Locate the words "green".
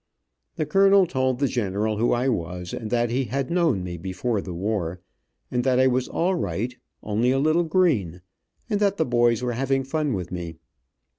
7.65-8.23